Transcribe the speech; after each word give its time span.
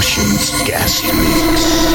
Emotions 0.00 0.62
Guest 0.64 1.04
Mix. 1.12 1.89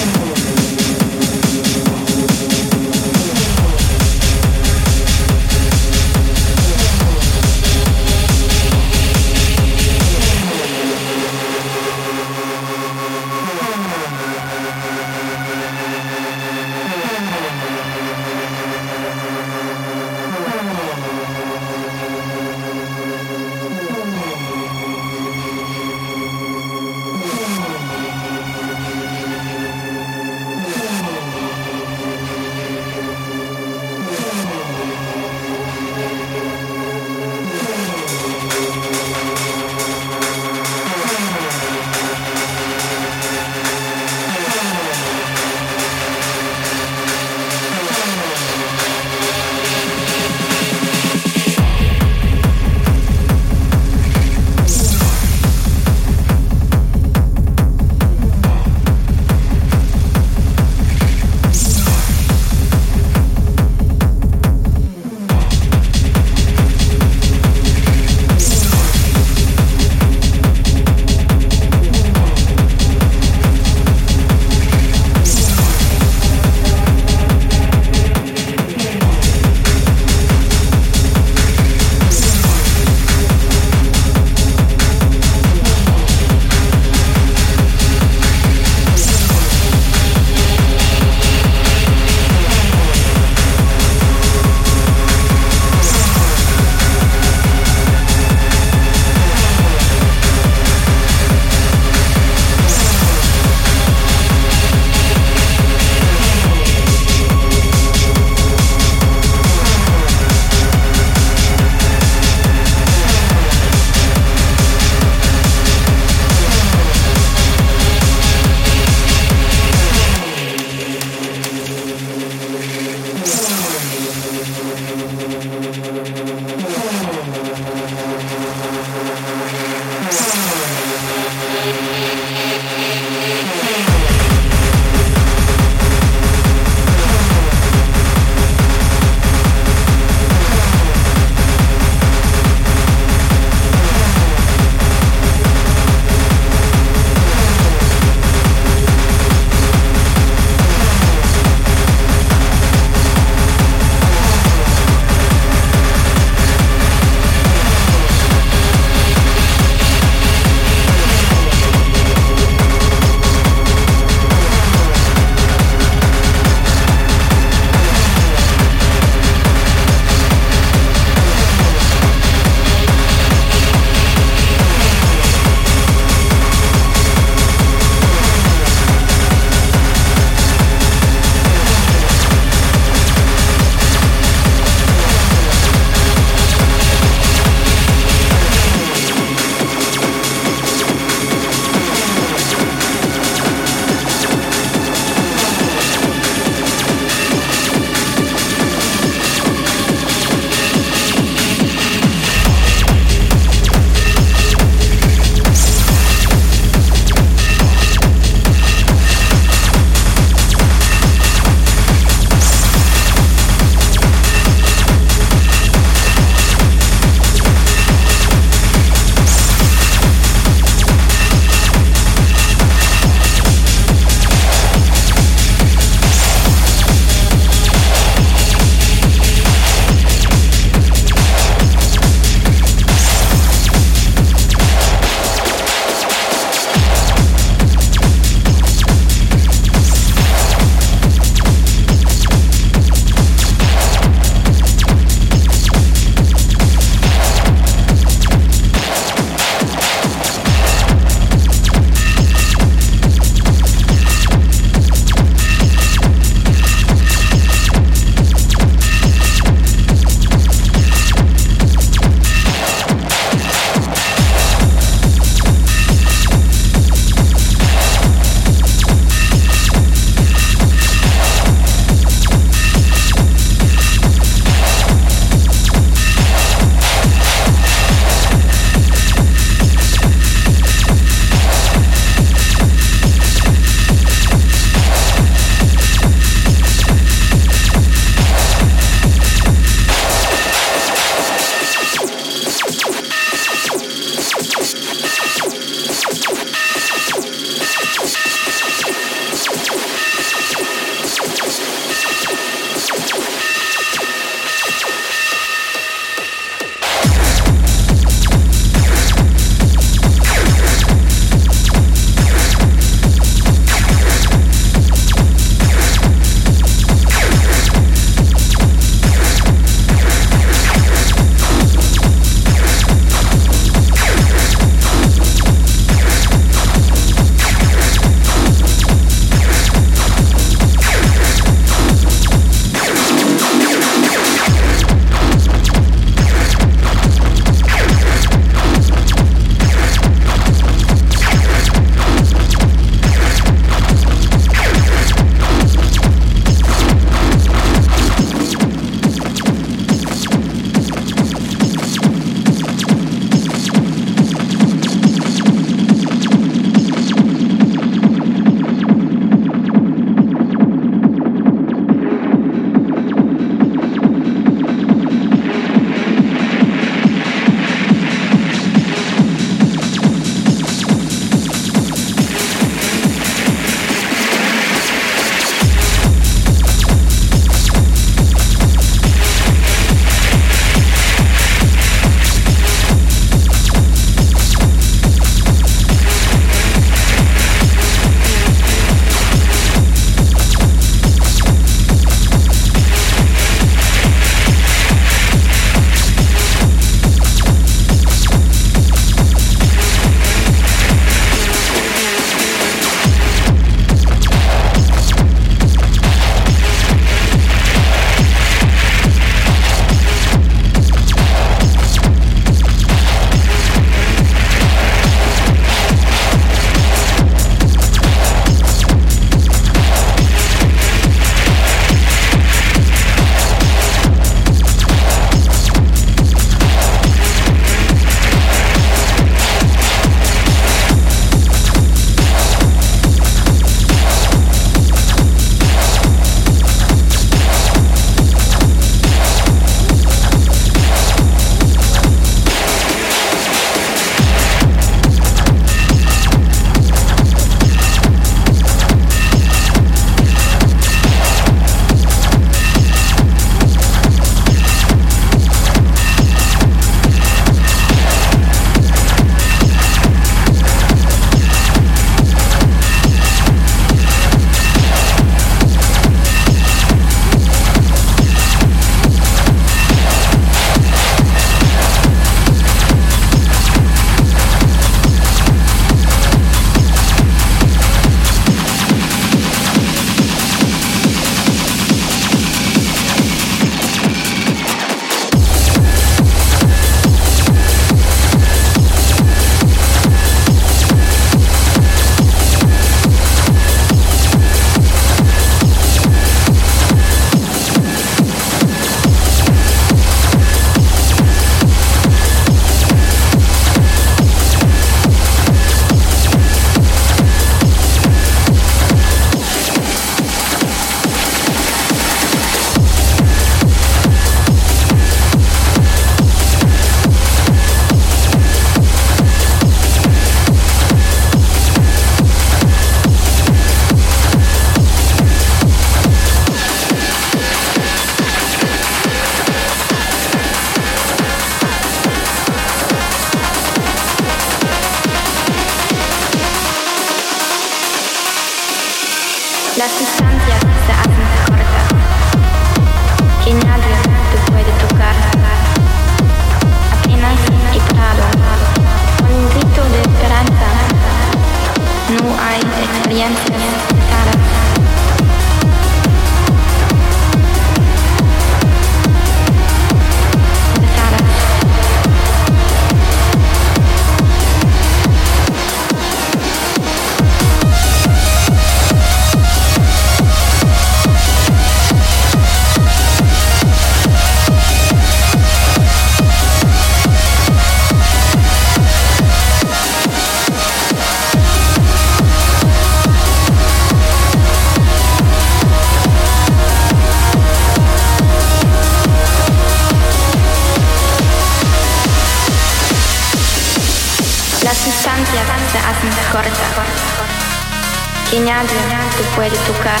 que 598.34 598.40
nadie 598.40 598.68
te 599.16 599.22
puede 599.36 599.56
tocar. 599.58 600.00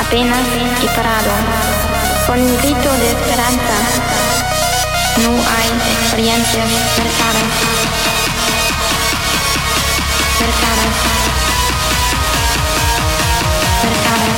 Apenas 0.00 0.38
y 0.82 0.86
parado, 0.96 1.30
con 2.26 2.40
un 2.40 2.56
grito 2.56 2.90
de 2.92 3.08
esperanza, 3.10 3.76
no 5.22 5.32
hay 5.32 5.70
experiencias 6.00 6.66
mercados. 6.96 7.48
Mercados. 10.40 10.94
Mercados. 13.84 14.36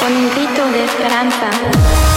Con 0.00 0.12
un 0.16 0.30
grito 0.30 0.62
de 0.72 0.84
esperanza. 0.86 2.09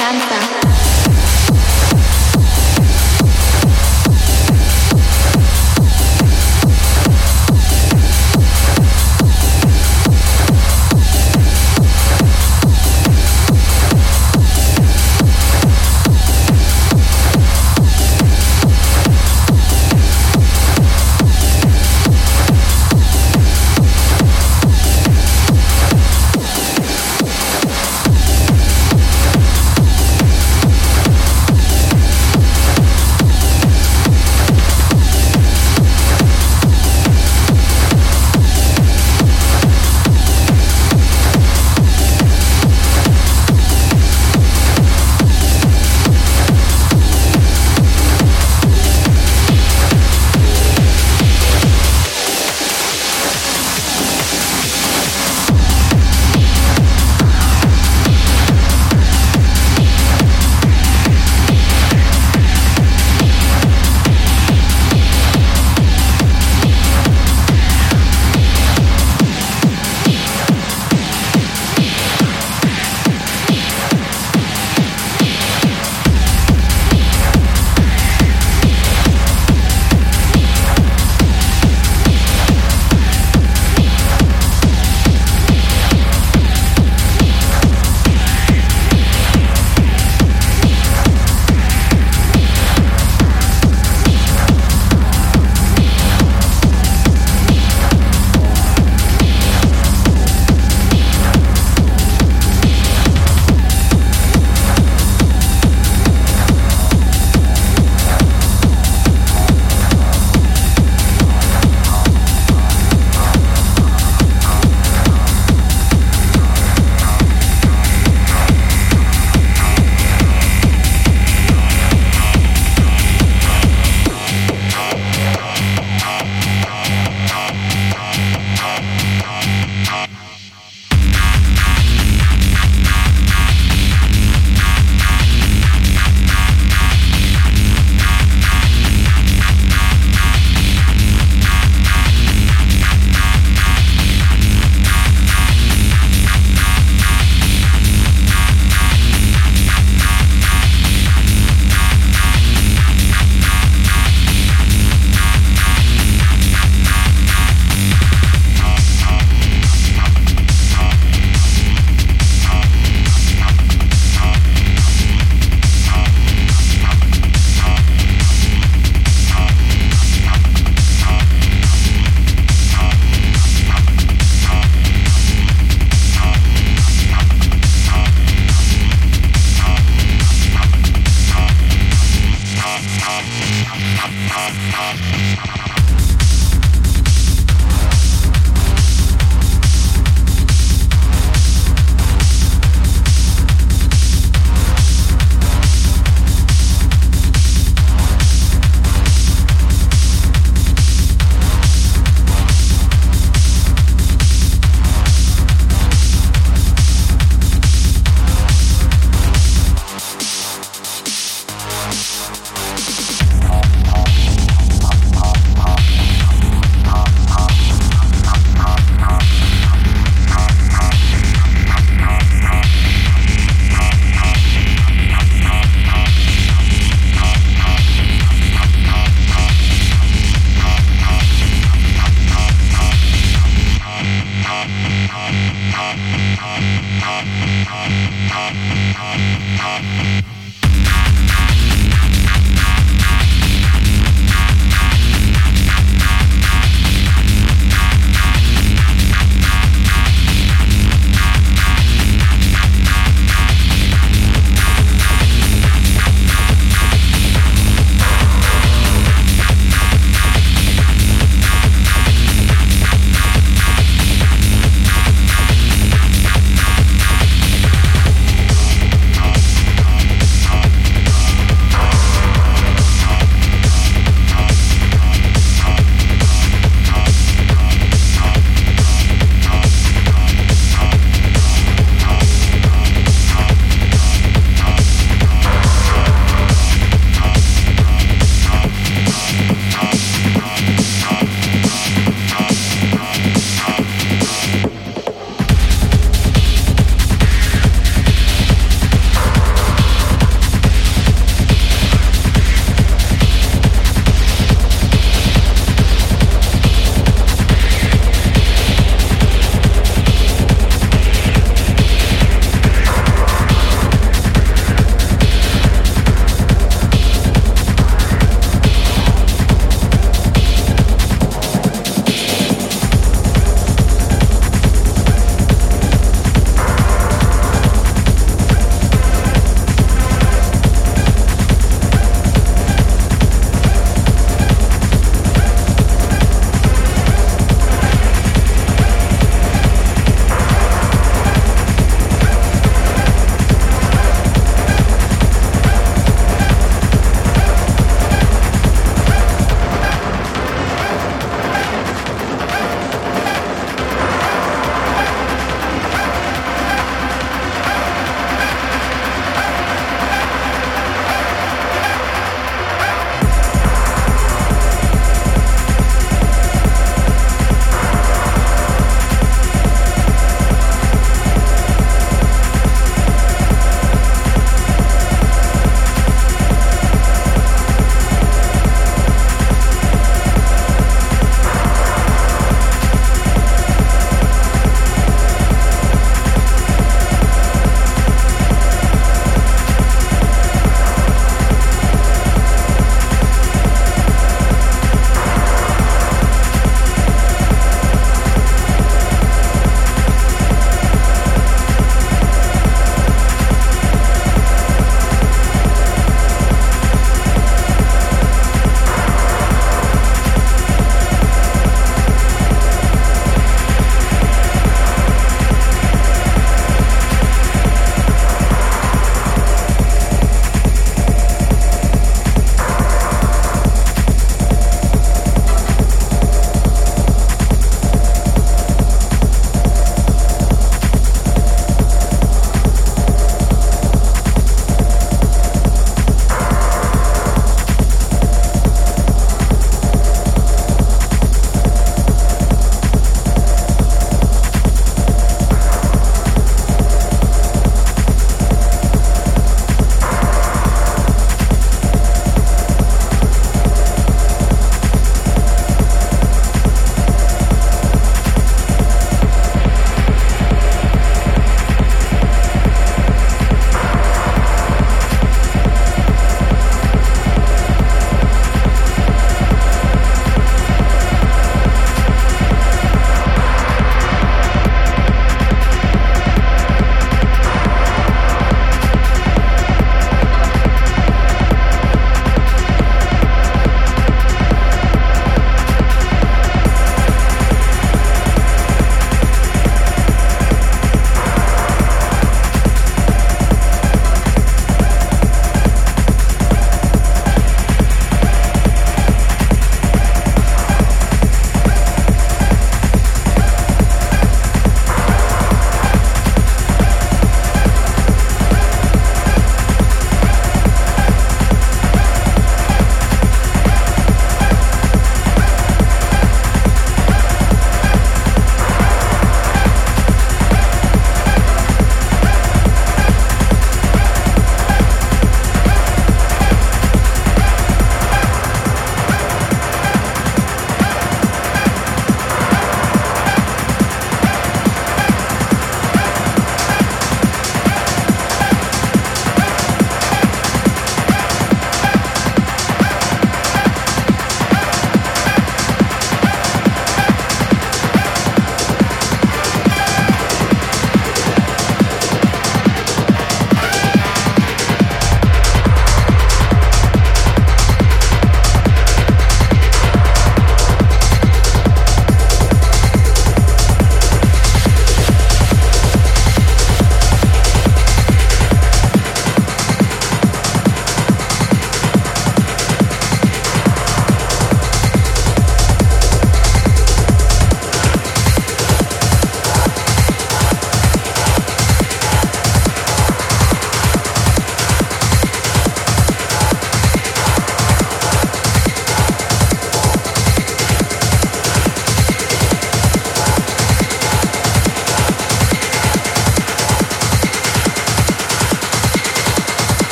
esperanza. 0.00 0.49